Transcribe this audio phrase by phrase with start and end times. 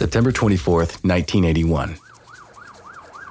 [0.00, 1.94] September 24th, 1981.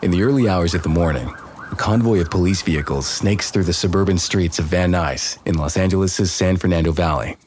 [0.04, 1.34] In the early hours of the morning,
[1.72, 5.78] a convoy of police vehicles snakes through the suburban streets of Van Nuys in Los
[5.78, 7.38] Angeles' San Fernando Valley.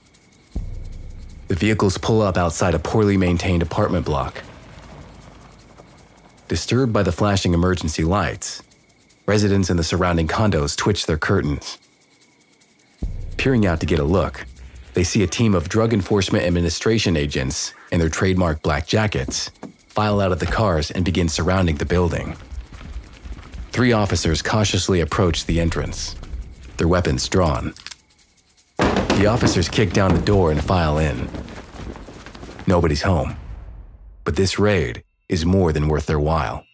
[1.46, 4.42] The vehicles pull up outside a poorly maintained apartment block.
[6.48, 8.64] Disturbed by the flashing emergency lights,
[9.26, 11.78] residents in the surrounding condos twitch their curtains.
[13.36, 14.44] Peering out to get a look,
[14.94, 19.50] they see a team of Drug Enforcement Administration agents in their trademark black jackets
[19.88, 22.36] file out of the cars and begin surrounding the building.
[23.70, 26.16] Three officers cautiously approach the entrance,
[26.76, 27.74] their weapons drawn.
[28.78, 31.28] The officers kick down the door and file in.
[32.66, 33.36] Nobody's home.
[34.24, 36.64] But this raid is more than worth their while.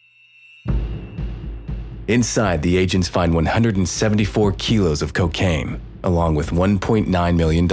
[2.07, 7.69] Inside, the agents find 174 kilos of cocaine, along with $1.9 million.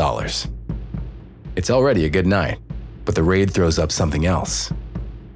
[1.57, 2.59] It's already a good night,
[3.05, 4.73] but the raid throws up something else.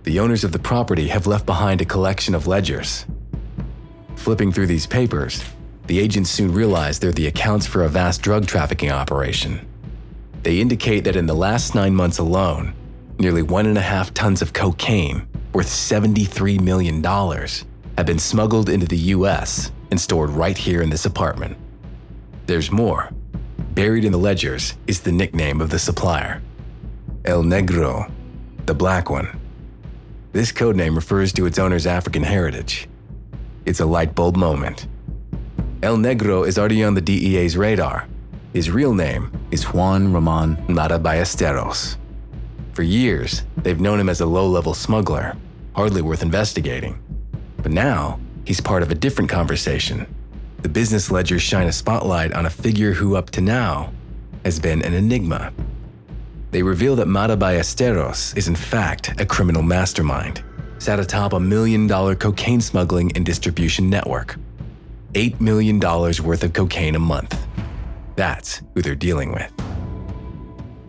[0.03, 3.07] The owners of the property have left behind a collection of ledgers.
[4.17, 5.45] Flipping through these papers,
[5.87, 9.67] the agents soon realize they're the accounts for a vast drug trafficking operation.
[10.43, 12.75] They indicate that in the last nine months alone,
[13.19, 18.87] nearly one and a half tons of cocaine, worth $73 million, have been smuggled into
[18.87, 21.57] the US and stored right here in this apartment.
[22.51, 23.11] There's more.
[23.77, 26.43] Buried in the ledgers is the nickname of the supplier
[27.25, 28.11] El Negro,
[28.67, 29.39] the Black One.
[30.33, 32.89] This codename refers to its owner's African heritage.
[33.67, 34.89] It's a light bulb moment.
[35.85, 38.09] El Negro is already on the DEA's radar.
[38.53, 41.99] His real name is Juan Ramon Matta Ballesteros.
[42.73, 45.37] For years, they've known him as a low level smuggler,
[45.77, 47.01] hardly worth investigating.
[47.59, 50.13] But now, he's part of a different conversation.
[50.63, 53.95] The business ledgers shine a spotlight on a figure who, up to now,
[54.45, 55.55] has been an enigma.
[56.51, 60.45] They reveal that Matta Ballesteros is, in fact, a criminal mastermind,
[60.79, 64.37] sat atop a million dollar cocaine smuggling and distribution network.
[65.15, 67.43] $8 million worth of cocaine a month.
[68.17, 69.51] That's who they're dealing with.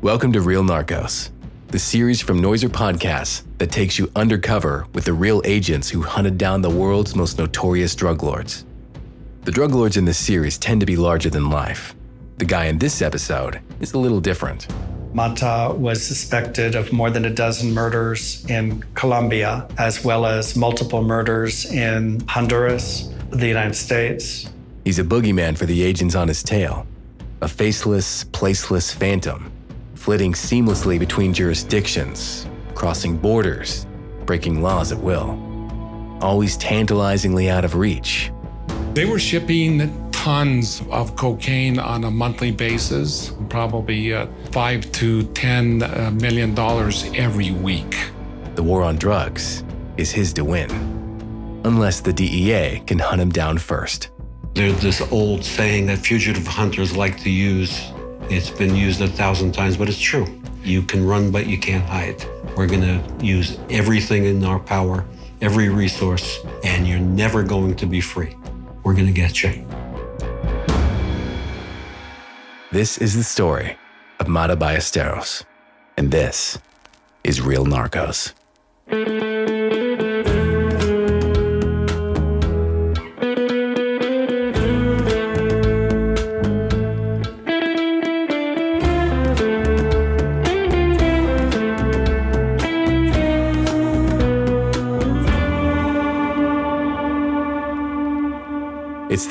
[0.01, 1.29] Welcome to Real Narcos,
[1.67, 6.37] the series from Noiser Podcasts that takes you undercover with the real agents who hunted
[6.37, 8.65] down the world's most notorious drug lords.
[9.43, 11.95] The drug lords in this series tend to be larger than life.
[12.37, 14.67] The guy in this episode is a little different.
[15.15, 21.01] Matta was suspected of more than a dozen murders in Colombia, as well as multiple
[21.01, 24.47] murders in Honduras, the United States.
[24.85, 26.85] He's a boogeyman for the agents on his tail,
[27.41, 29.51] a faceless, placeless phantom,
[29.95, 33.87] flitting seamlessly between jurisdictions, crossing borders,
[34.27, 35.31] breaking laws at will.
[36.21, 38.31] Always tantalizingly out of reach.
[38.93, 45.81] They were shipping tons of cocaine on a monthly basis, probably uh, five to ten
[45.81, 46.11] uh,
[46.53, 48.11] dollars every week.
[48.55, 49.63] The war on drugs
[49.95, 50.69] is his to win,
[51.63, 54.09] unless the DEA can hunt him down first.
[54.55, 57.93] There's this old saying that fugitive hunters like to use.
[58.29, 60.27] It's been used a thousand times, but it's true.
[60.65, 62.25] You can run, but you can't hide.
[62.57, 65.05] We're going to use everything in our power,
[65.39, 68.35] every resource, and you're never going to be free.
[68.83, 69.65] We're going to get you.
[72.71, 73.77] This is the story
[74.19, 75.43] of Matta Ballesteros,
[75.97, 76.57] and this
[77.23, 78.33] is Real Narcos.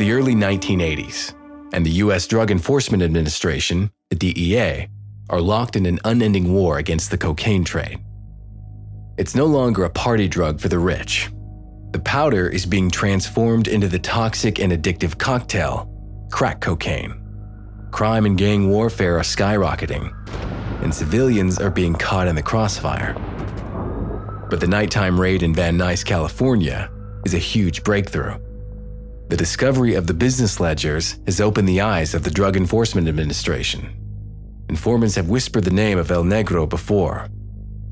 [0.01, 1.35] The early 1980s,
[1.75, 2.27] and the U.S.
[2.27, 4.89] Drug Enforcement Administration, the DEA,
[5.29, 8.01] are locked in an unending war against the cocaine trade.
[9.19, 11.31] It's no longer a party drug for the rich.
[11.91, 15.87] The powder is being transformed into the toxic and addictive cocktail,
[16.33, 17.21] crack cocaine.
[17.91, 20.15] Crime and gang warfare are skyrocketing,
[20.83, 23.13] and civilians are being caught in the crossfire.
[24.49, 26.91] But the nighttime raid in Van Nuys, California,
[27.27, 28.39] is a huge breakthrough.
[29.31, 33.89] The discovery of the business ledgers has opened the eyes of the Drug Enforcement Administration.
[34.69, 37.29] Informants have whispered the name of El Negro before.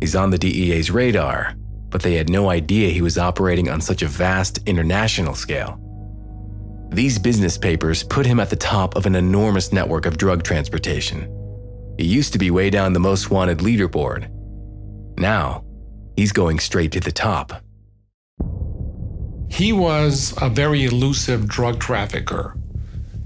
[0.00, 1.54] He's on the DEA's radar,
[1.90, 5.78] but they had no idea he was operating on such a vast international scale.
[6.90, 11.32] These business papers put him at the top of an enormous network of drug transportation.
[11.98, 14.28] He used to be way down the most wanted leaderboard.
[15.16, 15.64] Now,
[16.16, 17.62] he's going straight to the top.
[19.48, 22.56] He was a very elusive drug trafficker.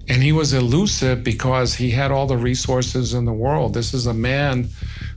[0.08, 3.74] And he was elusive because he had all the resources in the world.
[3.74, 4.68] This is a man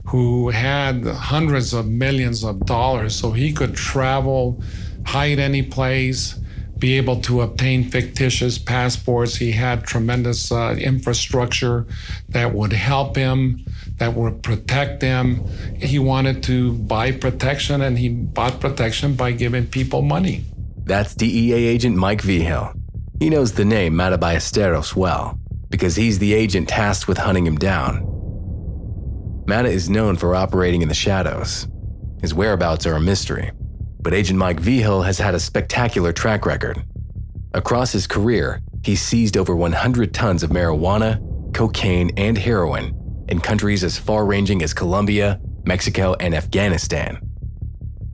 [0.06, 4.62] who had hundreds of millions of dollars, so he could travel,
[5.04, 6.36] hide any place,
[6.78, 9.36] be able to obtain fictitious passports.
[9.36, 11.86] He had tremendous uh, infrastructure
[12.28, 13.64] that would help him,
[13.98, 15.46] that would protect him.
[15.78, 20.44] He wanted to buy protection, and he bought protection by giving people money.
[20.86, 22.72] That's DEA agent Mike Vigil.
[23.18, 25.36] He knows the name Matta Ballesteros well,
[25.68, 28.04] because he's the agent tasked with hunting him down.
[29.48, 31.66] Matta is known for operating in the shadows.
[32.20, 33.50] His whereabouts are a mystery,
[34.00, 36.84] but Agent Mike Vigil has had a spectacular track record.
[37.52, 41.20] Across his career, he's seized over 100 tons of marijuana,
[41.52, 47.18] cocaine, and heroin in countries as far ranging as Colombia, Mexico, and Afghanistan.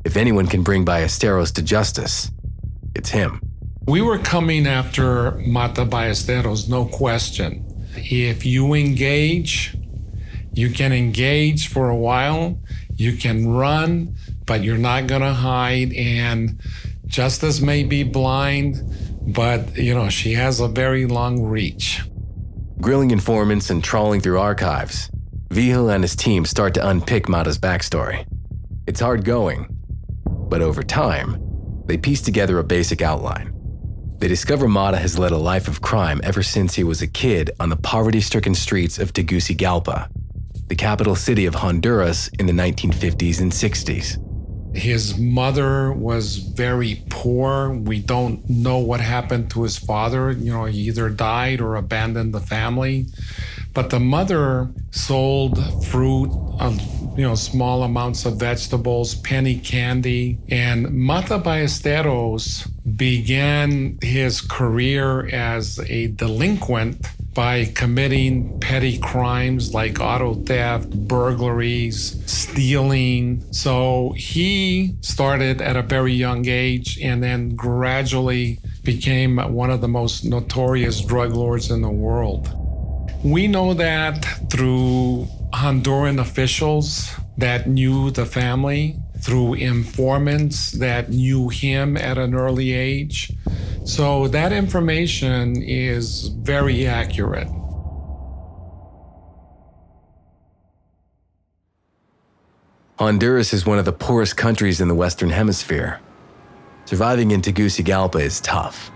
[0.07, 2.31] If anyone can bring Ballesteros to justice,
[2.95, 3.41] it's him.
[3.87, 7.65] We were coming after Matta Ballesteros, no question.
[7.97, 9.77] If you engage,
[10.53, 12.61] you can engage for a while,
[12.95, 14.17] you can run,
[14.47, 15.93] but you're not going to hide.
[15.95, 16.61] And
[17.07, 18.81] Justice may be blind,
[19.35, 22.03] but you know, she has a very long reach.
[22.81, 25.11] Grilling informants and trawling through archives,
[25.51, 28.25] Vigil and his team start to unpick Matta's backstory.
[28.87, 29.67] It's hard going,
[30.25, 31.52] but over time,
[31.93, 33.53] they piece together a basic outline.
[34.17, 37.51] They discover Matta has led a life of crime ever since he was a kid
[37.61, 40.09] on the poverty stricken streets of Tegucigalpa,
[40.69, 44.32] the capital city of Honduras in the 1950s and 60s.
[44.75, 47.71] His mother was very poor.
[47.71, 50.33] We don't know what happened to his father.
[50.33, 53.07] You know, he either died or abandoned the family.
[53.75, 56.31] But the mother sold fruit,
[56.61, 56.77] uh,
[57.17, 60.39] you know, small amounts of vegetables, penny candy.
[60.49, 70.35] And Matta Ballesteros began his career as a delinquent by committing petty crimes like auto
[70.35, 73.43] theft, burglaries, stealing.
[73.53, 79.89] So he started at a very young age and then gradually became one of the
[79.89, 82.51] most notorious drug lords in the world.
[83.25, 91.97] We know that through Honduran officials that knew the family, through informants that knew him
[91.97, 93.33] at an early age.
[93.85, 97.49] So that information is very accurate.
[102.99, 106.01] Honduras is one of the poorest countries in the Western Hemisphere.
[106.85, 108.93] Surviving in Tegucigalpa is tough.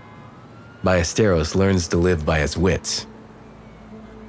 [0.83, 3.05] Ballesteros learns to live by his wits.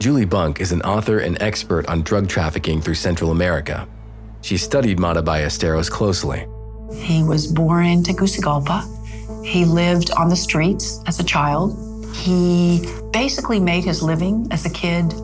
[0.00, 3.86] Julie Bunck is an author and expert on drug trafficking through Central America.
[4.40, 6.46] She studied Matta Ballesteros closely.
[6.92, 8.97] He was born in Tegucigalpa.
[9.44, 11.76] He lived on the streets as a child.
[12.14, 15.14] He basically made his living as a kid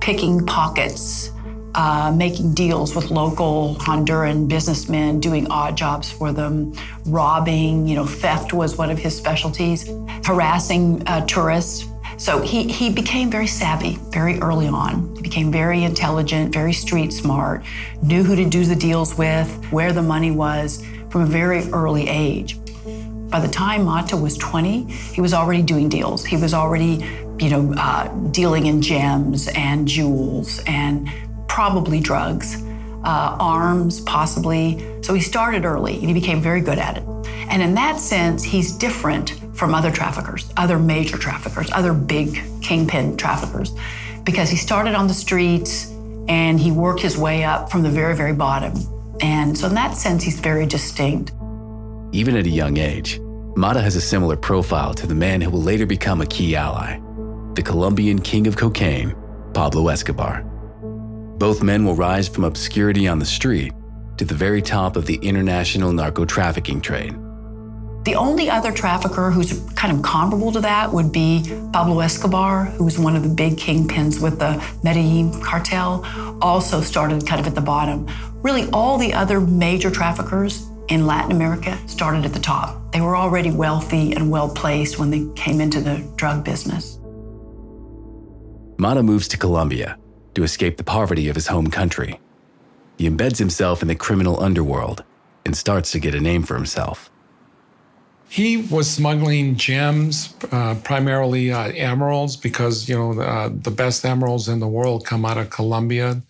[0.00, 1.30] picking pockets,
[1.74, 6.74] uh, making deals with local Honduran businessmen, doing odd jobs for them,
[7.06, 9.88] robbing, you know, theft was one of his specialties,
[10.24, 11.86] harassing uh, tourists.
[12.18, 15.14] So he, he became very savvy very early on.
[15.16, 17.64] He became very intelligent, very street smart,
[18.02, 22.08] knew who to do the deals with, where the money was from a very early
[22.08, 22.58] age.
[23.32, 26.22] By the time Matta was 20, he was already doing deals.
[26.22, 27.02] He was already,
[27.38, 31.08] you know, uh, dealing in gems and jewels and
[31.48, 32.62] probably drugs,
[33.04, 35.02] uh, arms, possibly.
[35.02, 37.04] So he started early and he became very good at it.
[37.48, 43.16] And in that sense, he's different from other traffickers, other major traffickers, other big kingpin
[43.16, 43.72] traffickers,
[44.24, 45.86] because he started on the streets
[46.28, 48.74] and he worked his way up from the very, very bottom.
[49.22, 51.32] And so, in that sense, he's very distinct.
[52.12, 53.18] Even at a young age,
[53.54, 56.98] Matta has a similar profile to the man who will later become a key ally
[57.54, 59.14] the Colombian king of cocaine,
[59.52, 60.42] Pablo Escobar.
[61.36, 63.74] Both men will rise from obscurity on the street
[64.16, 67.14] to the very top of the international narco trafficking trade.
[68.04, 71.42] The only other trafficker who's kind of comparable to that would be
[71.74, 76.06] Pablo Escobar, who was one of the big kingpins with the Medellin cartel,
[76.40, 78.08] also started kind of at the bottom.
[78.36, 82.92] Really, all the other major traffickers in Latin America started at the top.
[82.92, 86.98] They were already wealthy and well placed when they came into the drug business.
[88.76, 89.98] Matta moves to Colombia
[90.34, 92.20] to escape the poverty of his home country.
[92.98, 95.02] He embeds himself in the criminal underworld
[95.46, 97.10] and starts to get a name for himself.
[98.28, 104.48] He was smuggling gems, uh, primarily uh, emeralds, because you know uh, the best emeralds
[104.48, 106.22] in the world come out of Colombia.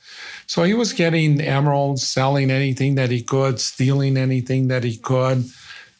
[0.46, 5.44] So he was getting emeralds, selling anything that he could, stealing anything that he could,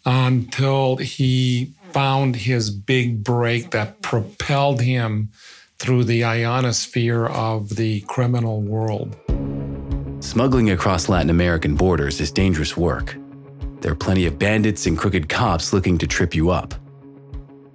[0.05, 5.31] until he found his big break that propelled him
[5.79, 9.17] through the ionosphere of the criminal world.
[10.21, 13.17] Smuggling across Latin American borders is dangerous work.
[13.81, 16.75] There are plenty of bandits and crooked cops looking to trip you up.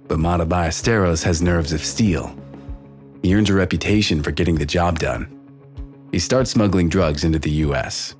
[0.08, 2.34] But Matta Ballesteros has nerves of steel.
[3.22, 5.37] He earns a reputation for getting the job done.
[6.10, 8.16] He starts smuggling drugs into the US.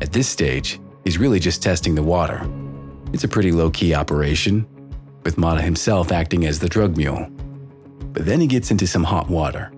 [0.00, 2.48] At this stage, he's really just testing the water.
[3.12, 4.66] It's a pretty low key operation,
[5.24, 7.28] with Matta himself acting as the drug mule.
[8.12, 9.72] But then he gets into some hot water.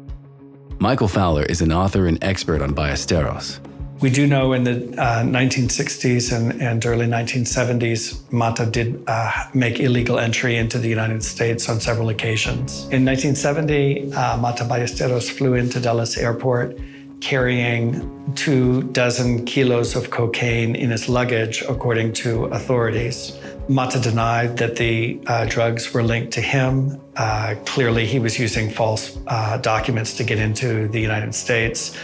[0.78, 3.59] Michael Fowler is an author and expert on Ballesteros.
[4.00, 9.78] We do know in the uh, 1960s and, and, early 1970s, Matta did uh, make
[9.78, 12.85] illegal entry into the United States on several occasions.
[12.85, 16.78] In 1970, uh, Matta Ballesteros flew into Dulles Airport
[17.20, 23.38] carrying two dozen kilos of cocaine in his luggage, according to authorities.
[23.68, 27.00] Matta denied that the uh, drugs were linked to him.
[27.16, 31.96] Uh, clearly, he was using false uh, documents to get into the United States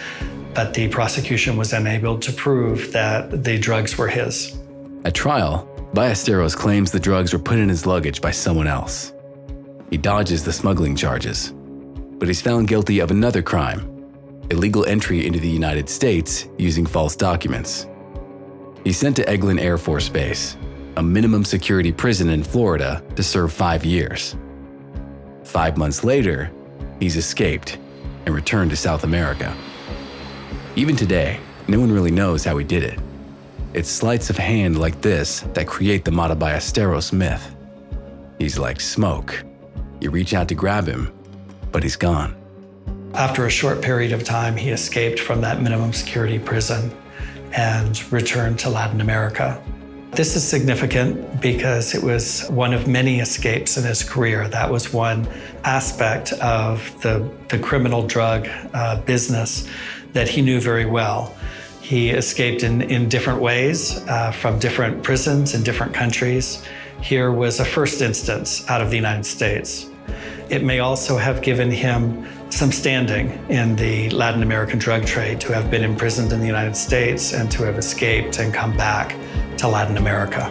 [0.56, 4.58] but the prosecution was unable to prove that the drugs were his.
[5.04, 9.12] At trial, Ballesteros claims the drugs were put in his luggage by someone else.
[9.90, 11.52] He dodges the smuggling charges,
[12.18, 13.95] but he's found guilty of another crime
[14.50, 17.86] illegal entry into the United States using false documents.
[18.84, 20.56] He's sent to Eglin Air Force Base,
[20.96, 24.36] a minimum security prison in Florida, to serve five years.
[25.44, 26.50] Five months later,
[27.00, 27.78] he's escaped
[28.24, 29.56] and returned to South America.
[30.76, 32.98] Even today, no one really knows how he did it.
[33.74, 37.54] It's sleights of hand like this that create the Matta Ballesteros myth.
[38.38, 39.44] He's like smoke.
[40.00, 41.12] You reach out to grab him,
[41.72, 42.36] but he's gone.
[43.16, 46.94] After a short period of time, he escaped from that minimum security prison
[47.52, 49.58] and returned to Latin America.
[50.10, 54.48] This is significant because it was one of many escapes in his career.
[54.48, 55.26] That was one
[55.64, 59.66] aspect of the, the criminal drug uh, business
[60.12, 61.34] that he knew very well.
[61.80, 66.62] He escaped in, in different ways uh, from different prisons in different countries.
[67.00, 69.88] Here was a first instance out of the United States.
[70.50, 75.52] It may also have given him some standing in the Latin American drug trade to
[75.52, 79.14] have been imprisoned in the United States and to have escaped and come back
[79.58, 80.50] to Latin America.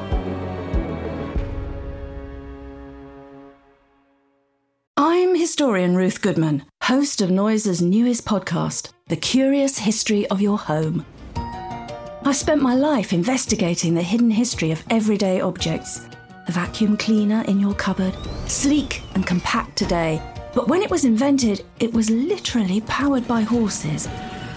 [4.95, 8.91] I'm historian Ruth Goodman, host of Noiser's newest podcast.
[9.07, 11.07] The Curious History of Your Home.
[11.35, 16.01] I've spent my life investigating the hidden history of everyday objects.
[16.45, 20.21] The vacuum cleaner in your cupboard, sleek and compact today,
[20.55, 24.07] but when it was invented, it was literally powered by horses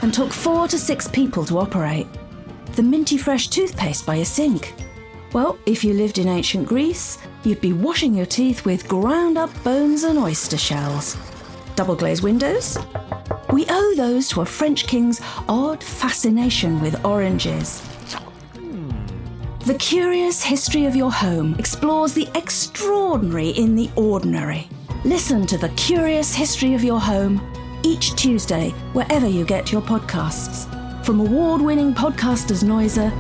[0.01, 2.07] and took four to six people to operate.
[2.77, 4.73] The minty fresh toothpaste by a sink.
[5.33, 9.51] Well, if you lived in ancient Greece, you'd be washing your teeth with ground up
[9.65, 11.17] bones and oyster shells.
[11.75, 12.79] Double glazed windows?
[13.53, 17.83] We owe those to a French king's odd fascination with oranges.
[19.67, 24.69] The Curious History of Your Home explores the extraordinary in the ordinary.
[25.05, 27.41] Listen to The Curious History of Your Home
[27.85, 30.67] each Tuesday, wherever you get your podcasts.
[31.05, 33.13] From award winning podcasters Noiser,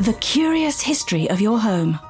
[0.00, 2.00] The Curious History of Your Home.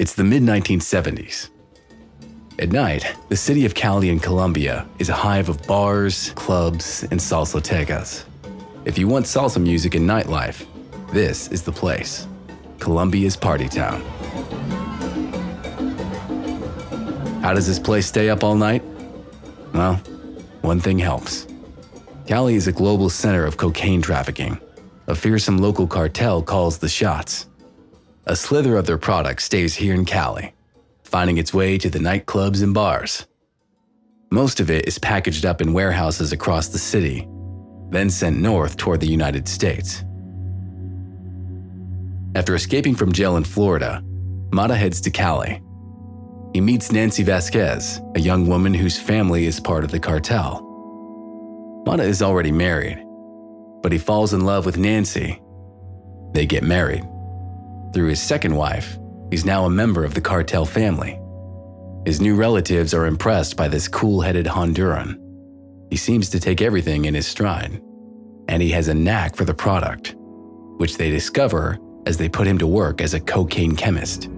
[0.00, 1.50] It's the mid 1970s.
[2.58, 7.20] At night, the city of Cali in Colombia is a hive of bars, clubs, and
[7.20, 8.24] salsotecas.
[8.84, 10.66] If you want salsa music and nightlife,
[11.12, 12.26] this is the place.
[12.78, 14.00] Colombia's party town.
[17.42, 18.82] How does this place stay up all night?
[19.72, 19.96] Well,
[20.62, 21.46] one thing helps.
[22.26, 24.58] Cali is a global center of cocaine trafficking.
[25.08, 27.46] A fearsome local cartel calls the shots.
[28.26, 30.54] A slither of their product stays here in Cali,
[31.02, 33.26] finding its way to the nightclubs and bars.
[34.30, 37.28] Most of it is packaged up in warehouses across the city,
[37.90, 40.02] then sent north toward the United States.
[42.36, 44.02] After escaping from jail in Florida,
[44.52, 45.62] Matta heads to Cali.
[46.52, 50.62] He meets Nancy Vasquez, a young woman whose family is part of the cartel.
[51.86, 53.04] Matta is already married,
[53.82, 55.40] but he falls in love with Nancy.
[56.32, 57.04] They get married.
[57.92, 58.98] Through his second wife,
[59.34, 61.20] He's now a member of the cartel family.
[62.06, 65.18] His new relatives are impressed by this cool headed Honduran.
[65.90, 67.82] He seems to take everything in his stride,
[68.46, 70.14] and he has a knack for the product,
[70.76, 74.28] which they discover as they put him to work as a cocaine chemist.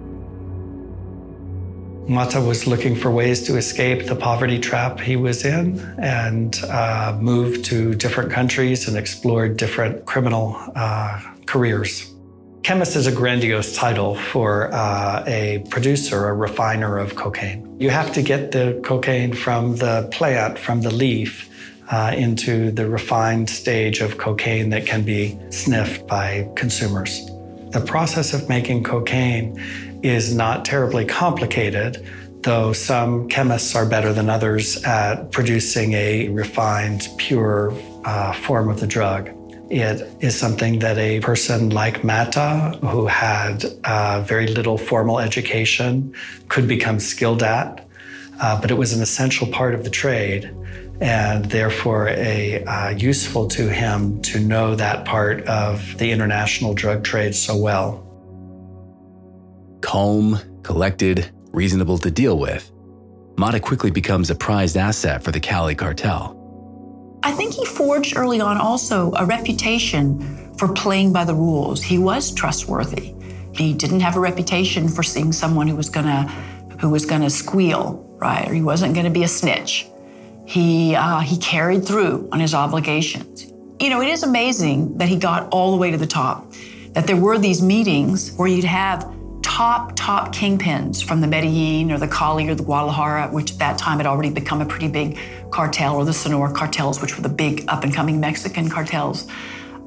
[2.07, 7.17] Matta was looking for ways to escape the poverty trap he was in and uh,
[7.19, 12.13] moved to different countries and explored different criminal uh, careers.
[12.63, 17.77] Chemist is a grandiose title for uh, a producer, a refiner of cocaine.
[17.79, 21.49] You have to get the cocaine from the plant, from the leaf,
[21.89, 27.29] uh, into the refined stage of cocaine that can be sniffed by consumers.
[27.77, 29.55] The process of making cocaine
[30.01, 32.03] is not terribly complicated,
[32.41, 37.71] though some chemists are better than others at producing a refined, pure
[38.03, 39.29] uh, form of the drug.
[39.69, 46.15] It is something that a person like Matta, who had uh, very little formal education,
[46.47, 47.87] could become skilled at.
[48.39, 50.51] Uh, but it was an essential part of the trade,
[50.99, 57.03] and therefore a uh, useful to him to know that part of the international drug
[57.03, 58.07] trade so well
[59.81, 62.71] calm, collected, reasonable to deal with,
[63.37, 66.33] Matta quickly becomes a prized asset for the Cali cartel.
[67.23, 71.81] I think he forged early on also a reputation for playing by the rules.
[71.81, 73.15] He was trustworthy.
[73.53, 76.27] He didn't have a reputation for seeing someone who was gonna
[76.79, 78.47] who was gonna squeal, right?
[78.47, 79.87] Or he wasn't gonna be a snitch.
[80.47, 83.51] He uh, he carried through on his obligations.
[83.81, 86.53] You know, it is amazing that he got all the way to the top.
[86.93, 89.13] That there were these meetings where you'd have
[89.43, 93.77] top, top kingpins from the Medellin or the Cali or the Guadalajara, which at that
[93.77, 95.19] time had already become a pretty big
[95.51, 99.27] cartel, or the Sonora cartels, which were the big up and coming Mexican cartels.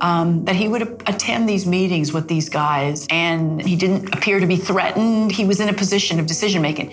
[0.02, 4.46] Um, that he would attend these meetings with these guys and he didn't appear to
[4.46, 5.32] be threatened.
[5.32, 6.92] He was in a position of decision making.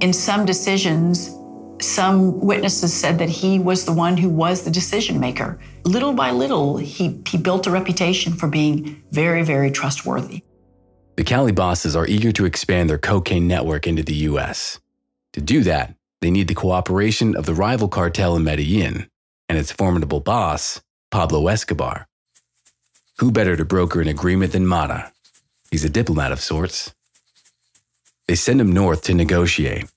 [0.00, 1.30] In some decisions,
[1.80, 5.58] some witnesses said that he was the one who was the decision maker.
[5.84, 10.42] Little by little, he, he built a reputation for being very, very trustworthy.
[11.16, 14.80] The Cali bosses are eager to expand their cocaine network into the US.
[15.32, 19.08] To do that, they need the cooperation of the rival cartel in Medellin
[19.48, 22.06] and its formidable boss, Pablo Escobar.
[23.18, 25.12] Who better to broker an agreement than Matta?
[25.70, 26.94] He's a diplomat of sorts.
[28.28, 29.90] They send him north to negotiate.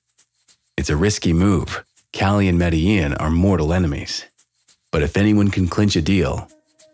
[0.79, 1.83] It's a risky move.
[2.13, 4.23] Cali and Medellin are mortal enemies.
[4.91, 6.47] But if anyone can clinch a deal,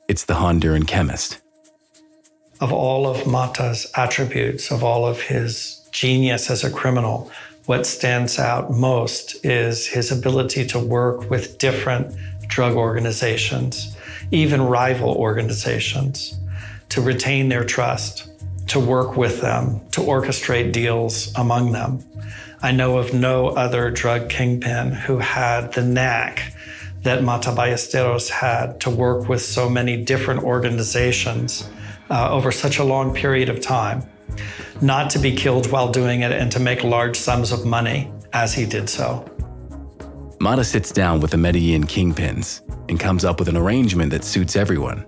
[0.07, 1.39] it's the Honduran chemist
[2.61, 7.29] of all of Matta's attributes, of all of his genius as a criminal,
[7.67, 12.15] what stands out most is his ability to work with different
[12.47, 13.95] drug organizations,
[14.31, 16.39] even rival organizations,
[16.89, 18.29] to retain their trust,
[18.67, 22.03] to work with them, to orchestrate deals among them.
[22.65, 26.51] I know of no other drug kingpin who had the knack
[27.03, 31.69] that Matta Ballesteros had to work with so many different organizations
[32.09, 34.01] uh, over such a long period of time,
[34.81, 38.55] not to be killed while doing it and to make large sums of money as
[38.55, 39.23] he did so.
[40.39, 44.55] Matta sits down with the Medellin kingpins and comes up with an arrangement that suits
[44.55, 45.05] everyone.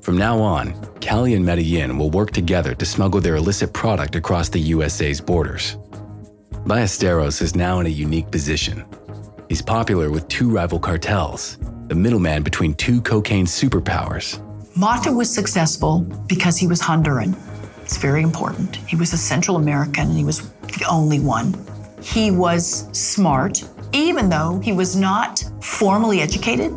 [0.00, 4.48] From now on, Cali and Medellin will work together to smuggle their illicit product across
[4.48, 5.76] the USA's borders.
[6.64, 8.84] Ballesteros is now in a unique position.
[9.48, 14.40] He's popular with two rival cartels, the middleman between two cocaine superpowers.
[14.76, 17.34] Matta was successful because he was Honduran.
[17.82, 18.76] It's very important.
[18.76, 21.54] He was a Central American and he was the only one.
[22.02, 26.72] He was smart, even though he was not formally educated.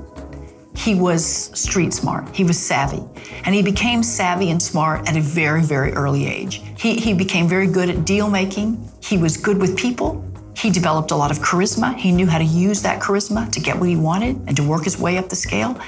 [0.76, 1.26] He was
[1.58, 2.36] street smart.
[2.36, 3.04] He was savvy.
[3.46, 6.62] And he became savvy and smart at a very, very early age.
[6.78, 8.90] He, he became very good at deal making.
[9.04, 10.26] He was good with people.
[10.56, 11.96] He developed a lot of charisma.
[11.96, 14.84] He knew how to use that charisma to get what he wanted and to work
[14.84, 15.80] his way up the scale.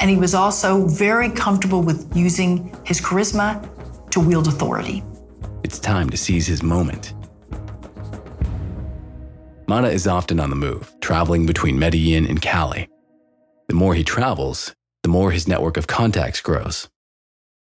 [0.00, 3.68] And he was also very comfortable with using his charisma
[4.10, 5.02] to wield authority.
[5.64, 7.14] It's time to seize his moment.
[9.66, 12.88] Matta is often on the move, traveling between Medellin and Cali.
[13.68, 16.88] The more he travels, the more his network of contacts grows,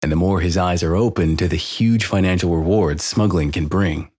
[0.02, 4.10] and the more his eyes are open to the huge financial rewards smuggling can bring.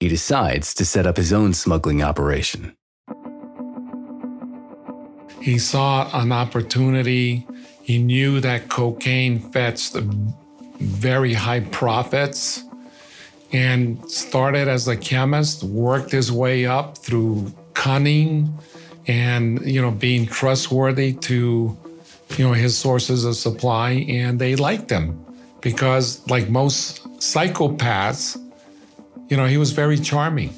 [0.00, 2.74] He decides to set up his own smuggling operation.
[5.40, 7.46] He saw an opportunity.
[7.82, 9.96] He knew that cocaine fetched
[10.80, 12.64] very high profits
[13.52, 18.58] and started as a chemist, worked his way up through cunning
[19.08, 21.76] and, you know, being trustworthy to,
[22.36, 24.06] you know, his sources of supply.
[24.08, 25.24] And they liked him
[25.60, 28.36] because, like most psychopaths,
[29.28, 30.54] you know, he was very charming.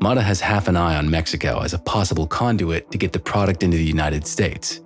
[0.00, 3.62] Matta has half an eye on Mexico as a possible conduit to get the product
[3.62, 4.80] into the United States.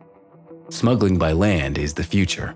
[0.70, 2.54] Smuggling by land is the future.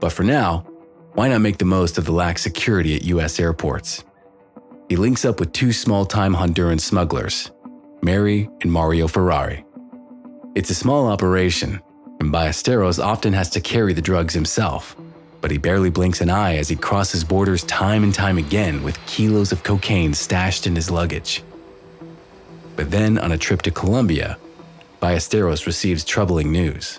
[0.00, 0.66] But for now,
[1.14, 4.02] why not make the most of the lax security at US airports?
[4.88, 7.52] He links up with two small time Honduran smugglers,
[8.04, 9.64] Mary and Mario Ferrari.
[10.56, 11.80] It's a small operation,
[12.18, 14.96] and Ballesteros often has to carry the drugs himself,
[15.40, 18.98] but he barely blinks an eye as he crosses borders time and time again with
[19.06, 21.44] kilos of cocaine stashed in his luggage.
[22.74, 24.36] But then, on a trip to Colombia,
[25.00, 26.98] Ballesteros receives troubling news.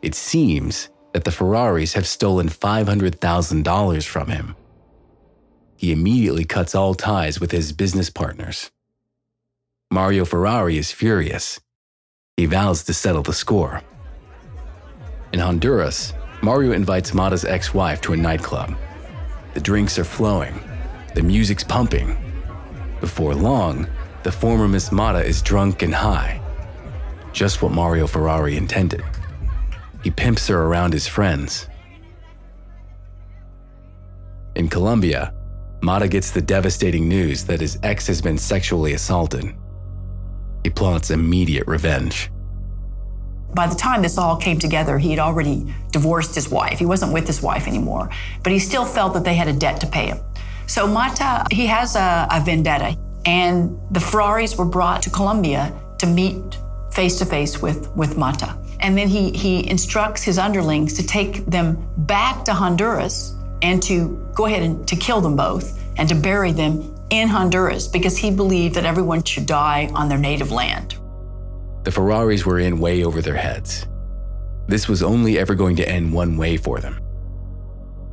[0.00, 4.56] It seems that the Ferraris have stolen $500,000 from him.
[5.76, 8.70] He immediately cuts all ties with his business partners.
[9.92, 11.58] Mario Ferrari is furious.
[12.36, 13.82] He vows to settle the score.
[15.32, 18.76] In Honduras, Mario invites Matta's ex wife to a nightclub.
[19.54, 20.62] The drinks are flowing,
[21.16, 22.16] the music's pumping.
[23.00, 23.88] Before long,
[24.22, 26.40] the former Miss Matta is drunk and high.
[27.32, 29.02] Just what Mario Ferrari intended.
[30.04, 31.66] He pimps her around his friends.
[34.54, 35.34] In Colombia,
[35.82, 39.52] Matta gets the devastating news that his ex has been sexually assaulted.
[40.64, 42.30] He plots immediate revenge.
[43.54, 46.78] By the time this all came together, he had already divorced his wife.
[46.78, 48.10] He wasn't with his wife anymore,
[48.42, 50.18] but he still felt that they had a debt to pay him.
[50.66, 56.06] So Matta, he has a, a vendetta, and the Ferraris were brought to Colombia to
[56.06, 56.58] meet
[56.92, 58.56] face to face with, with Matta.
[58.80, 64.26] And then he, he instructs his underlings to take them back to Honduras and to
[64.34, 68.30] go ahead and to kill them both and to bury them in Honduras because he
[68.30, 70.96] believed that everyone should die on their native land.
[71.84, 73.86] The Ferraris were in way over their heads.
[74.66, 77.00] This was only ever going to end one way for them.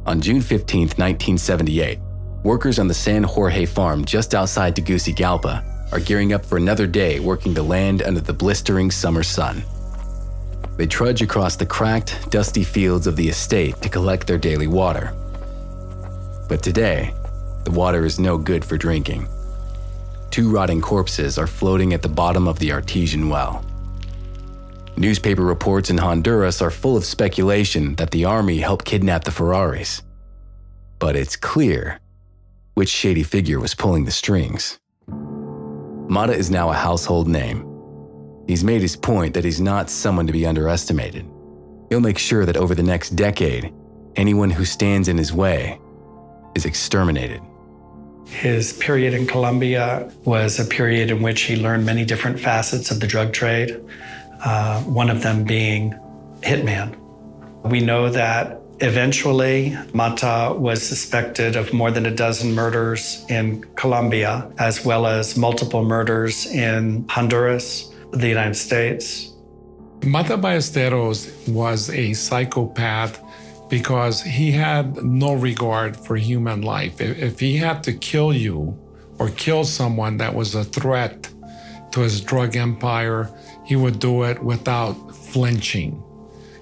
[0.05, 1.99] On June 15, 1978,
[2.43, 7.19] workers on the San Jorge farm just outside Tegucigalpa are gearing up for another day
[7.19, 9.63] working the land under the blistering summer sun.
[10.77, 15.13] They trudge across the cracked, dusty fields of the estate to collect their daily water.
[16.47, 17.13] But today,
[17.67, 19.27] the water is no good for drinking.
[20.31, 23.61] Two rotting corpses are floating at the bottom of the artesian well.
[24.95, 30.01] Newspaper reports in Honduras are full of speculation that the army helped kidnap the Ferraris.
[30.97, 31.99] But it's clear
[32.75, 34.79] which shady figure was pulling the strings.
[36.07, 37.65] Matta is now a household name.
[38.47, 41.25] He's made his point that he's not someone to be underestimated.
[41.89, 43.73] He'll make sure that over the next decade,
[44.15, 45.81] anyone who stands in his way
[46.55, 47.41] is exterminated.
[48.29, 52.99] His period in Colombia was a period in which he learned many different facets of
[52.99, 53.79] the drug trade,
[54.43, 55.97] uh, one of them being
[56.41, 56.95] hitman.
[57.63, 64.51] We know that eventually Matta was suspected of more than a dozen murders in Colombia,
[64.59, 69.33] as well as multiple murders in Honduras, the United States.
[70.03, 73.19] Matta Ballesteros was a psychopath
[73.69, 77.01] because he had no regard for human life.
[77.01, 78.77] If, if, he had to kill you
[79.19, 81.29] or kill someone that was a threat
[81.91, 83.29] to his drug empire,
[83.65, 86.01] he would do it without flinching.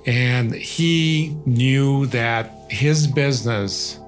[0.06, 4.00] And he knew that his business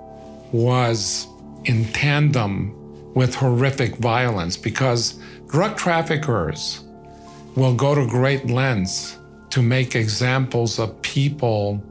[0.52, 1.28] was
[1.66, 2.74] in tandem
[3.14, 6.84] with horrific violence because drug traffickers
[7.56, 9.18] will go to great lengths
[9.50, 11.84] to make examples of people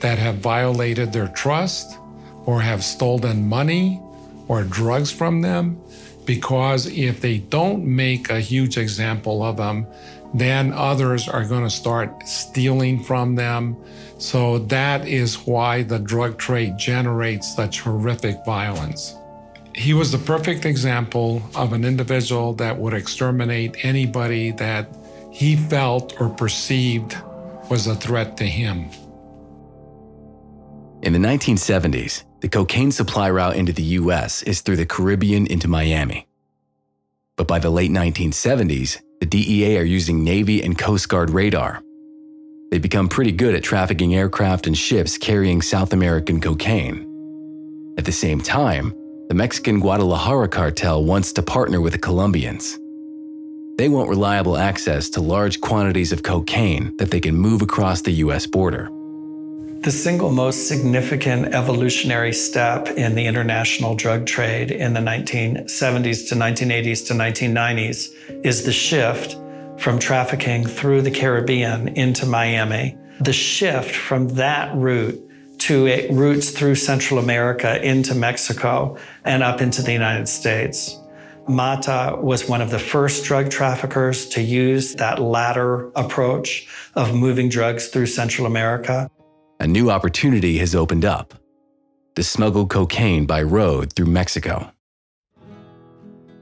[0.00, 1.98] that have violated their trust
[2.46, 4.00] or have stolen money
[4.48, 5.80] or drugs from them.
[6.24, 9.86] Because if they don't make a huge example of them,
[10.34, 13.76] then others are going to start stealing from them.
[14.18, 19.14] So that is why the drug trade generates such horrific violence.
[19.74, 24.88] He was the perfect example of an individual that would exterminate anybody that
[25.30, 27.16] he felt or perceived
[27.70, 28.90] was a threat to him.
[31.00, 35.68] In the 1970s, the cocaine supply route into the US is through the Caribbean into
[35.68, 36.26] Miami.
[37.36, 41.80] But by the late 1970s, the DEA are using Navy and Coast Guard radar.
[42.72, 47.04] They become pretty good at trafficking aircraft and ships carrying South American cocaine.
[47.96, 48.92] At the same time,
[49.28, 52.76] the Mexican Guadalajara cartel wants to partner with the Colombians.
[53.76, 58.12] They want reliable access to large quantities of cocaine that they can move across the
[58.24, 58.90] US border.
[59.80, 66.34] The single most significant evolutionary step in the international drug trade in the 1970s to
[66.34, 69.36] 1980s to 1990s is the shift
[69.78, 72.98] from trafficking through the Caribbean into Miami.
[73.20, 75.18] The shift from that route
[75.60, 80.98] to routes through Central America into Mexico and up into the United States.
[81.48, 87.48] Matta was one of the first drug traffickers to use that latter approach of moving
[87.48, 89.08] drugs through Central America.
[89.60, 91.34] A new opportunity has opened up
[92.14, 94.70] to smuggle cocaine by road through Mexico.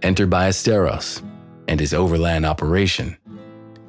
[0.02, 1.22] Enter Ballesteros
[1.66, 3.16] and his overland operation.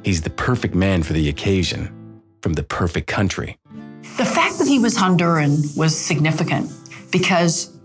[0.04, 3.58] He's the perfect man for the occasion, from the perfect country.
[4.16, 6.72] The fact that he was Honduran was significant
[7.12, 7.78] because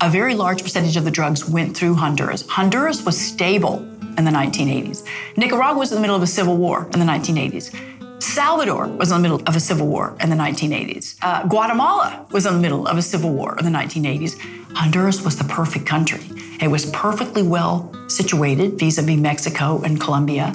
[0.00, 2.48] a very large percentage of the drugs went through Honduras.
[2.48, 3.80] Honduras was stable
[4.16, 5.06] in the 1980s.
[5.36, 7.95] Nicaragua was in the middle of a civil war in the 1980s.
[8.18, 11.16] Salvador was in the middle of a civil war in the 1980s.
[11.22, 14.38] Uh, Guatemala was in the middle of a civil war in the 1980s.
[14.74, 16.20] Honduras was the perfect country.
[16.60, 20.52] It was perfectly well situated vis a vis Mexico and Colombia.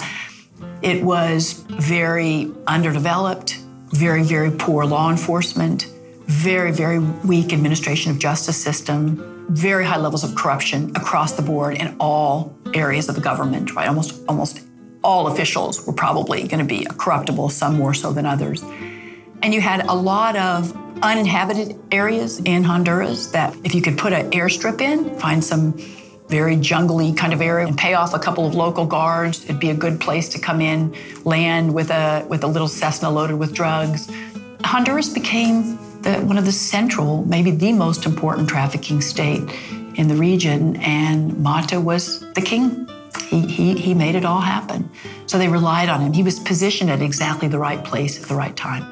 [0.82, 5.88] It was very underdeveloped, very, very poor law enforcement,
[6.26, 11.76] very, very weak administration of justice system, very high levels of corruption across the board
[11.76, 13.88] in all areas of the government, right?
[13.88, 14.62] Almost, almost
[15.04, 18.64] all officials were probably going to be corruptible, some more so than others.
[19.42, 24.14] And you had a lot of uninhabited areas in Honduras that if you could put
[24.14, 25.74] an airstrip in, find some
[26.28, 29.70] very jungly kind of area and pay off a couple of local guards, it'd be
[29.70, 33.54] a good place to come in, land with a with a little Cessna loaded with
[33.54, 34.10] drugs.
[34.64, 39.42] Honduras became the, one of the central, maybe the most important trafficking state
[39.96, 42.88] in the region, and Matta was the king.
[43.32, 44.90] He, he, he made it all happen.
[45.26, 46.12] So they relied on him.
[46.12, 48.86] He was positioned at exactly the right place at the right time.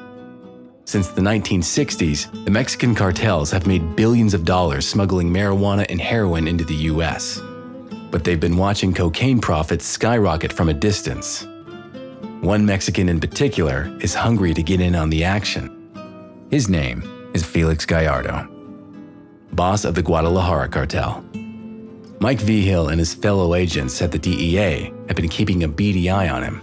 [0.86, 6.48] Since the 1960s, the Mexican cartels have made billions of dollars smuggling marijuana and heroin
[6.48, 7.38] into the US.
[8.10, 11.46] But they've been watching cocaine profits skyrocket from a distance.
[12.40, 15.76] One Mexican in particular is hungry to get in on the action.
[16.50, 18.48] His name is Felix Gallardo,
[19.52, 21.22] boss of the Guadalajara cartel.
[22.22, 26.28] Mike Vigil and his fellow agents at the DEA have been keeping a beady eye
[26.28, 26.60] on him.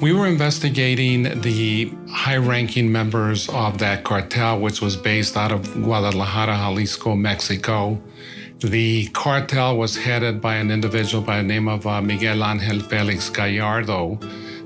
[0.00, 5.72] We were investigating the high ranking members of that cartel, which was based out of
[5.74, 8.02] Guadalajara, Jalisco, Mexico.
[8.58, 13.30] The cartel was headed by an individual by the name of uh, Miguel Angel Felix
[13.30, 14.16] Gallardo,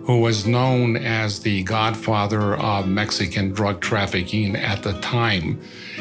[0.04, 5.60] who was known as the godfather of Mexican drug trafficking at the time.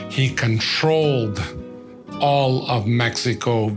[0.10, 1.42] He controlled
[2.20, 3.76] all of Mexico.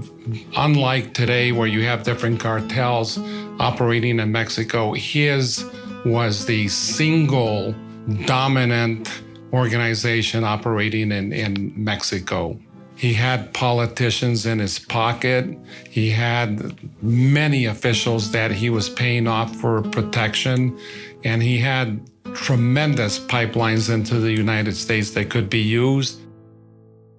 [0.56, 3.18] Unlike today, where you have different cartels
[3.58, 5.64] operating in Mexico, his
[6.04, 7.74] was the single
[8.26, 9.22] dominant
[9.52, 12.58] organization operating in, in Mexico.
[12.96, 15.58] He had politicians in his pocket.
[15.88, 20.78] He had many officials that he was paying off for protection.
[21.24, 22.00] And he had
[22.34, 26.20] tremendous pipelines into the United States that could be used.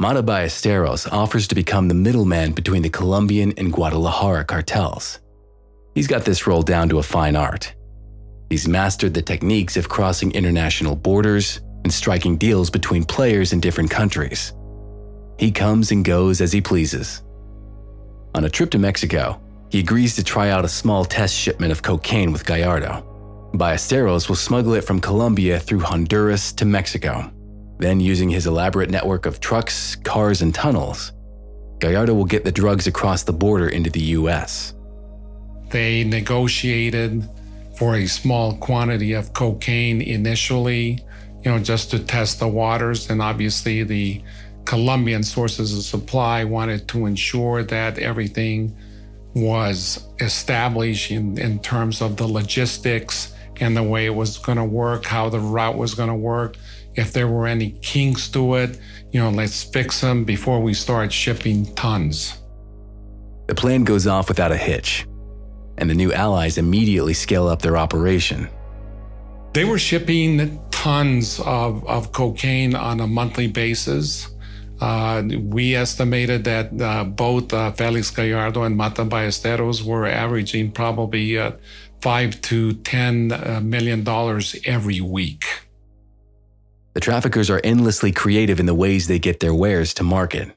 [0.02, 5.20] Matta Ballesteros offers to become the middleman between the Colombian and Guadalajara cartels.
[5.94, 7.72] He's got this role down to a fine art.
[8.50, 13.92] He's mastered the techniques of crossing international borders and striking deals between players in different
[13.92, 14.54] countries.
[15.38, 17.22] He comes and goes as he pleases.
[18.34, 21.84] On a trip to Mexico, he agrees to try out a small test shipment of
[21.84, 23.06] cocaine with Gallardo.
[23.54, 27.32] Ballesteros will smuggle it from Colombia through Honduras to Mexico.
[27.82, 31.14] Then, using his elaborate network of trucks, cars, and tunnels,
[31.80, 34.76] Gallardo will get the drugs across the border into the US.
[35.72, 37.28] They negotiated
[37.80, 41.00] for a small quantity of cocaine initially,
[41.44, 43.10] you know, just to test the waters.
[43.10, 44.22] And obviously, the
[44.66, 48.78] Colombian sources of supply wanted to ensure that everything
[49.34, 54.64] was established in, in terms of the logistics and the way it was going to
[54.64, 56.58] work, how the route was going to work.
[56.96, 58.80] If there were any kinks to it,
[59.12, 62.38] you know, let's fix them before we start shipping tons.
[63.48, 65.06] The plan goes off without a hitch,
[65.78, 68.50] and the new allies immediately scale up their operation.
[69.54, 74.30] They were shipping tons of, of cocaine on a monthly basis.
[74.80, 81.38] Uh, we estimated that uh, both uh, Felix Gallardo and Matta Ballesteros were averaging probably
[81.38, 81.52] uh,
[82.02, 83.60] five to ten uh,
[84.04, 85.44] dollars every week.
[86.94, 90.52] The traffickers are endlessly creative in the ways they get their wares to market.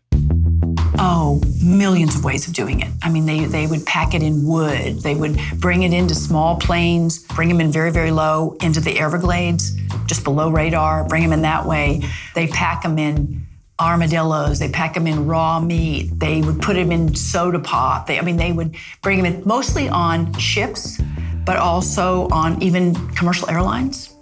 [0.99, 2.88] Oh, millions of ways of doing it.
[3.03, 5.01] I mean, they, they would pack it in wood.
[5.01, 8.99] They would bring it into small planes, bring them in very, very low into the
[8.99, 12.03] Everglades, just below radar, bring them in that way.
[12.35, 13.47] They pack them in
[13.79, 14.59] armadillos.
[14.59, 16.18] They pack them in raw meat.
[16.18, 18.09] They would put them in soda pop.
[18.09, 21.01] They, I mean, they would bring them in mostly on ships,
[21.44, 24.13] but also on even commercial airlines.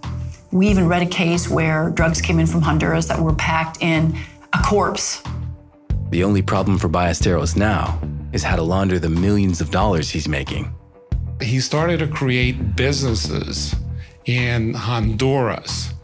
[0.53, 4.19] We even read a case where drugs came in from Honduras that were packed in
[4.53, 5.23] a corpse.
[6.11, 7.99] The only problem for Ballesteros now
[8.35, 10.71] is how to launder the millions of dollars he's making.
[11.41, 13.75] He started to create businesses
[14.27, 15.95] in Honduras.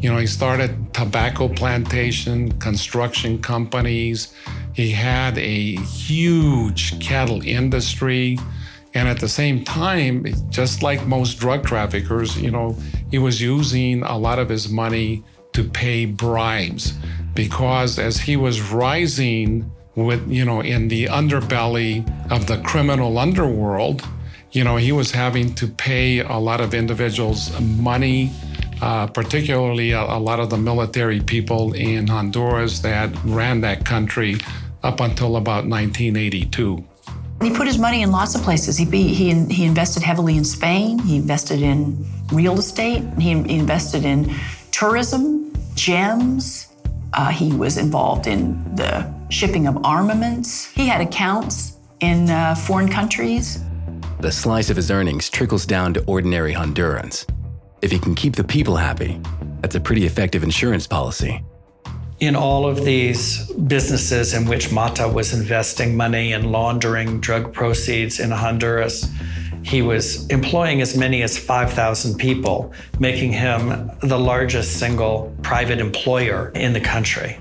[0.00, 4.32] You know, he started tobacco plantation, construction companies.
[4.72, 8.38] He had a huge cattle industry.
[8.94, 12.74] And at the same time, just like most drug traffickers, you know,
[13.10, 16.94] he was using a lot of his money to pay bribes
[17.34, 24.06] because as he was rising with, you know, in the underbelly of the criminal underworld,
[24.52, 28.30] you know, he was having to pay a lot of individuals money,
[28.80, 34.36] uh, particularly a, a lot of the military people in Honduras that ran that country
[34.82, 36.84] up until about 1982.
[37.40, 38.76] He put his money in lots of places.
[38.76, 40.98] He, he, he invested heavily in Spain.
[40.98, 43.04] He invested in real estate.
[43.18, 44.34] He, he invested in
[44.72, 46.72] tourism, gems.
[47.12, 50.66] Uh, he was involved in the shipping of armaments.
[50.72, 53.62] He had accounts in uh, foreign countries.
[54.20, 57.24] The slice of his earnings trickles down to ordinary Hondurans.
[57.82, 59.20] If he can keep the people happy,
[59.60, 61.44] that's a pretty effective insurance policy.
[62.20, 68.18] In all of these businesses in which Matta was investing money and laundering drug proceeds
[68.18, 69.08] in Honduras,
[69.62, 76.50] he was employing as many as 5,000 people, making him the largest single private employer
[76.56, 77.38] in the country.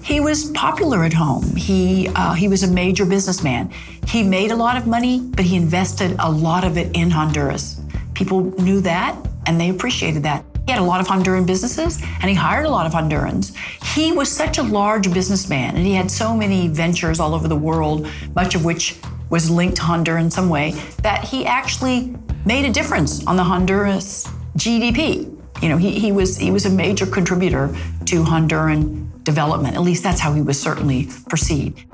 [0.00, 1.56] He was popular at home.
[1.56, 3.72] He, uh, he was a major businessman.
[4.06, 7.80] He made a lot of money, but he invested a lot of it in Honduras.
[8.14, 10.44] People knew that and they appreciated that.
[10.66, 13.54] He had a lot of Honduran businesses and he hired a lot of Hondurans.
[13.94, 17.56] He was such a large businessman and he had so many ventures all over the
[17.56, 18.98] world, much of which
[19.28, 20.70] was linked to Honduras in some way,
[21.02, 25.30] that he actually made a difference on the Honduras GDP.
[25.62, 27.68] You know, he, he, was, he was a major contributor
[28.06, 29.76] to Honduran development.
[29.76, 31.84] At least that's how he was certainly perceived.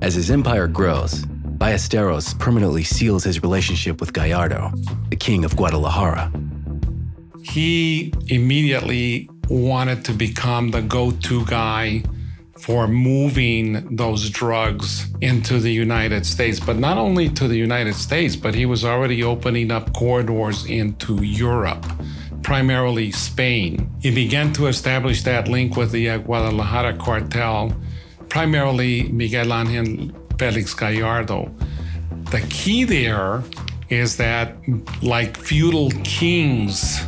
[0.00, 4.72] As his empire grows, Ballesteros permanently seals his relationship with Gallardo,
[5.10, 6.32] the king of Guadalajara
[7.42, 12.02] he immediately wanted to become the go to guy
[12.58, 18.36] for moving those drugs into the United States, but not only to the United States,
[18.36, 21.84] but he was already opening up corridors into Europe,
[22.42, 23.90] primarily Spain.
[24.00, 27.74] He began to establish that link with the Guadalajara cartel,
[28.28, 31.52] primarily Miguel Angel Felix Gallardo.
[32.30, 33.42] The key there
[33.90, 34.56] is that,
[35.02, 37.04] like feudal kings,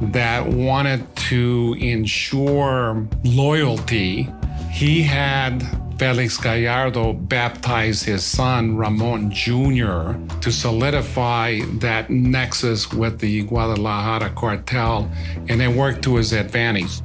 [0.00, 4.28] that wanted to ensure loyalty,
[4.70, 5.62] he had
[5.98, 10.14] Felix Gallardo baptize his son Ramon Jr.
[10.40, 15.10] to solidify that nexus with the Guadalajara cartel,
[15.50, 17.02] and it worked to his advantage.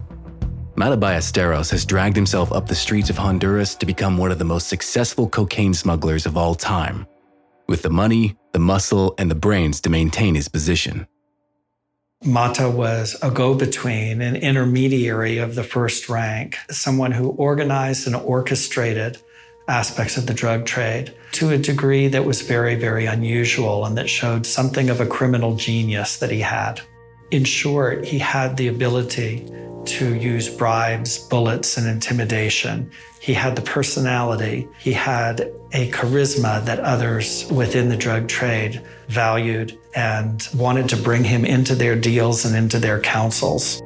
[0.78, 4.46] Matta Ballesteros has dragged himself up the streets of Honduras to become one of the
[4.46, 7.06] most successful cocaine smugglers of all time,
[7.68, 11.06] with the money, the muscle, and the brains to maintain his position.
[12.26, 18.16] Matta was a go between, an intermediary of the first rank, someone who organized and
[18.16, 19.20] orchestrated
[19.68, 24.10] aspects of the drug trade to a degree that was very, very unusual and that
[24.10, 26.82] showed something of a criminal genius that he had.
[27.30, 29.48] In short, he had the ability
[29.86, 32.90] to use bribes, bullets, and intimidation.
[33.26, 39.76] He had the personality, he had a charisma that others within the drug trade valued
[39.96, 43.82] and wanted to bring him into their deals and into their councils.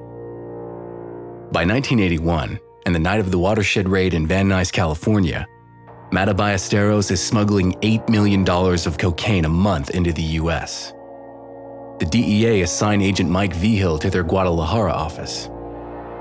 [1.54, 5.48] By 1981, and the night of the watershed raid in Van Nuys, California,
[6.12, 10.92] Matta Ballesteros is smuggling $8 million of cocaine a month into the U.S.
[12.00, 15.50] The DEA assigned Agent Mike Vigil to their Guadalajara office.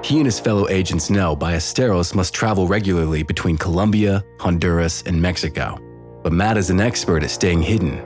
[0.02, 5.78] He and his fellow agents know Ballesteros must travel regularly between Colombia, Honduras, and Mexico.
[6.22, 8.04] But Matt is an expert at staying hidden.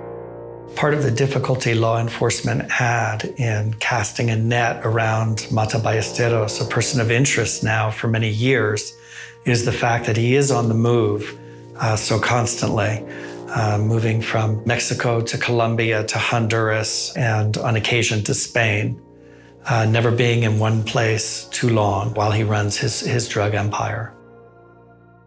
[0.74, 6.68] Part of the difficulty law enforcement had in casting a net around Matta Ballesteros, a
[6.68, 8.96] person of interest now for many years,
[9.44, 11.38] is the fact that he is on the move
[11.76, 13.04] uh, so constantly.
[13.48, 18.98] Uh, moving from Mexico to Colombia to Honduras and on occasion to Spain
[19.66, 24.14] uh, never being in one place too long while he runs his, his drug empire.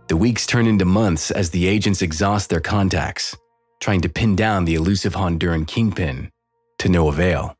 [0.08, 3.36] The weeks turn into months as the agents exhaust their contacts,
[3.80, 6.32] trying to pin down the elusive Honduran kingpin,
[6.80, 7.56] to no avail.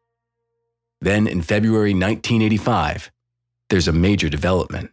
[1.02, 3.12] Then, in February 1985,
[3.70, 4.92] there's a major development.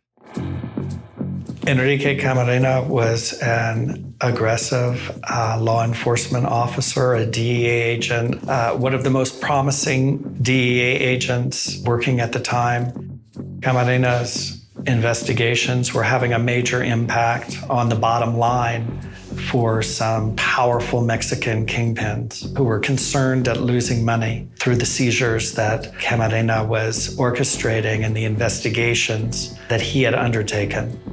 [1.67, 9.05] Enrique Camarena was an aggressive uh, law enforcement officer, a DEA agent, uh, one of
[9.05, 13.21] the most promising DEA agents working at the time.
[13.61, 19.01] Camarena's investigations were having a major impact on the bottom line
[19.49, 25.93] for some powerful Mexican kingpins who were concerned at losing money through the seizures that
[25.95, 31.12] Camarena was orchestrating and the investigations that he had undertaken.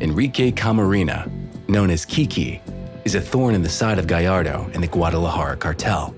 [0.00, 1.28] Enrique Camarena,
[1.68, 2.60] known as Kiki,
[3.04, 6.14] is a thorn in the side of Gallardo and the Guadalajara cartel.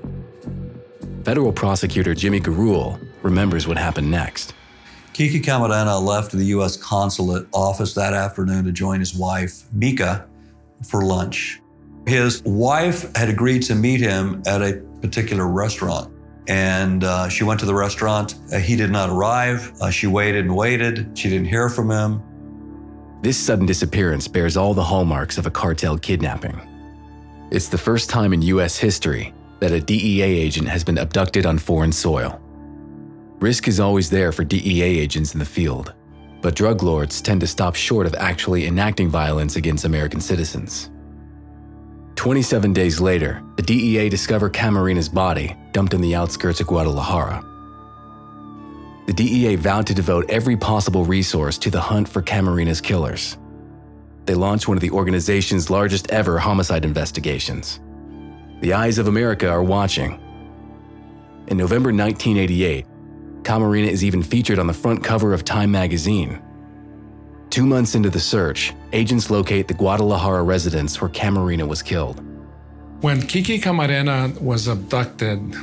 [1.24, 4.55] Federal prosecutor Jimmy Gurulé remembers what happened next.
[5.14, 6.76] Kiki Camarena left the U.S.
[6.76, 10.26] consulate office that afternoon to join his wife, Mika,
[10.87, 11.61] for lunch.
[12.07, 16.12] His wife had agreed to meet him at a particular restaurant.
[16.49, 18.35] And uh, she went to the restaurant.
[18.53, 19.72] Uh, he did not arrive.
[19.81, 21.16] Uh, she waited and waited.
[21.16, 22.22] She didn't hear from him.
[23.23, 26.59] This sudden disappearance bears all the hallmarks of a cartel kidnapping.
[27.51, 28.79] It's the first time in U.S.
[28.79, 32.41] history that a DEA agent has been abducted on foreign soil.
[33.41, 35.93] Risk is always there for DEA agents in the field,
[36.41, 40.89] but drug lords tend to stop short of actually enacting violence against American citizens.
[42.14, 47.45] 27 days later, the DEA discover Camarena's body dumped in the outskirts of Guadalajara.
[49.11, 53.37] The DEA vowed to devote every possible resource to the hunt for Camarena's killers.
[54.25, 57.81] They launched one of the organization's largest ever homicide investigations.
[58.61, 60.13] The eyes of America are watching.
[61.49, 62.87] In November 1988,
[63.43, 66.41] Camarena is even featured on the front cover of Time magazine.
[67.51, 72.23] Two months into the search, agents locate the Guadalajara residence where Camarena was killed.
[73.01, 75.57] When Kiki Camarena was abducted,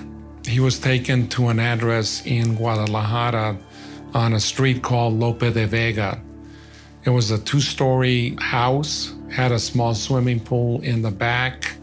[0.47, 3.57] he was taken to an address in Guadalajara
[4.13, 6.21] on a street called Lope de Vega.
[7.03, 11.75] It was a two story house, had a small swimming pool in the back.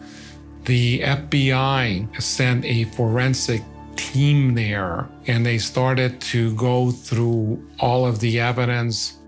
[0.64, 3.62] The FBI sent a forensic
[3.96, 9.18] team there and they started to go through all of the evidence.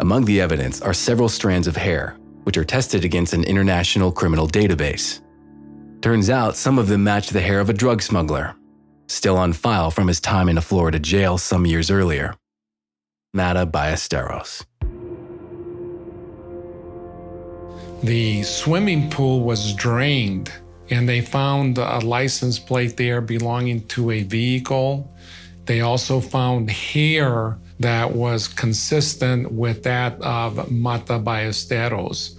[0.00, 4.46] Among the evidence are several strands of hair, which are tested against an international criminal
[4.46, 5.20] database.
[6.02, 8.54] Turns out some of them match the hair of a drug smuggler,
[9.06, 12.34] still on file from his time in a Florida jail some years earlier.
[13.32, 14.64] Matta Ballesteros.
[18.02, 20.52] The swimming pool was drained
[20.90, 25.10] and they found a license plate there belonging to a vehicle.
[25.64, 32.36] They also found hair that was consistent with that of Matta Ballesteros.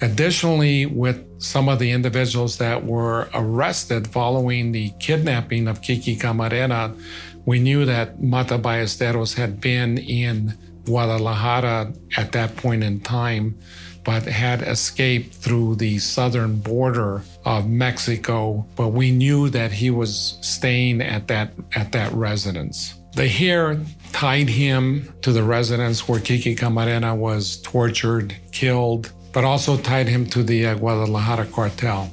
[0.00, 6.98] Additionally, with some of the individuals that were arrested following the kidnapping of Kiki Camarena,
[7.46, 13.58] we knew that Matta Ballesteros had been in Guadalajara at that point in time
[14.06, 18.64] but had escaped through the southern border of Mexico.
[18.76, 22.94] But we knew that he was staying at that at that residence.
[23.14, 23.80] The hair
[24.12, 30.24] tied him to the residence where Kiki Camarena was tortured, killed, but also tied him
[30.24, 32.10] to the uh, Guadalajara cartel.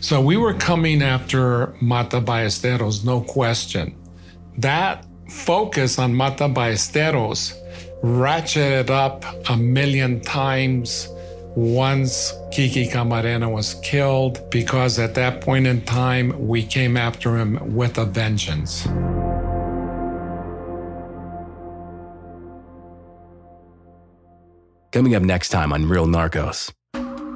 [0.00, 3.94] So we were coming after Matta Ballesteros, no question.
[4.58, 7.54] That focus on Matta Ballesteros
[8.02, 11.08] ratcheted up a million times
[11.54, 17.76] once Kiki Camarena was killed because at that point in time we came after him
[17.76, 18.88] with a vengeance.
[24.92, 26.72] Coming up next time on Real Narcos,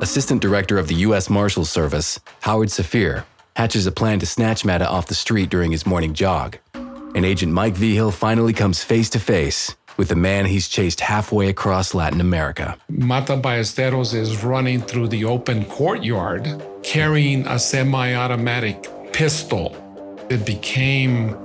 [0.01, 1.29] Assistant Director of the U.S.
[1.29, 3.25] Marshals Service, Howard Safir,
[3.57, 6.59] hatches a plan to snatch Matta off the street during his morning jog.
[6.75, 11.49] And Agent Mike Vigil finally comes face to face with the man he's chased halfway
[11.49, 12.79] across Latin America.
[12.89, 19.77] Matta Ballesteros is running through the open courtyard carrying a semi automatic pistol.
[20.31, 21.37] It became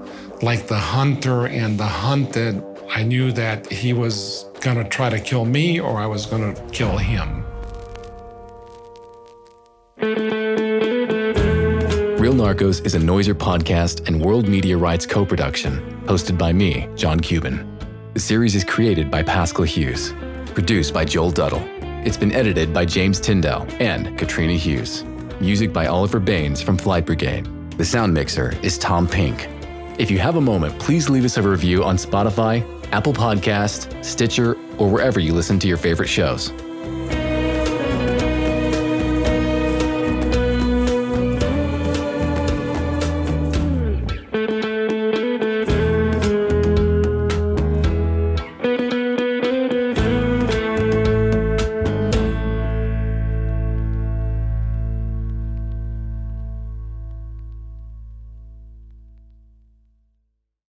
[0.41, 2.63] like the hunter and the hunted.
[2.89, 6.55] I knew that he was going to try to kill me or I was going
[6.55, 7.45] to kill him.
[12.19, 16.89] Real Narcos is a Noiser podcast and World Media Rights co production, hosted by me,
[16.95, 17.77] John Cuban.
[18.15, 20.15] The series is created by Pascal Hughes,
[20.55, 21.63] produced by Joel Duddle.
[22.03, 25.03] It's been edited by James Tyndall and Katrina Hughes.
[25.39, 27.47] Music by Oliver Baines from Flight Brigade.
[27.77, 29.47] The sound mixer is Tom Pink.
[29.99, 34.55] If you have a moment, please leave us a review on Spotify, Apple Podcast, Stitcher,
[34.77, 36.51] or wherever you listen to your favorite shows.